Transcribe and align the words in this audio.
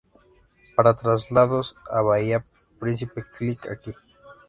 Para 0.75 0.95
traslados 0.95 1.75
a 1.91 2.01
Bahia 2.01 2.43
Principe, 2.79 3.21
click 3.37 3.67
aqui 3.67 3.93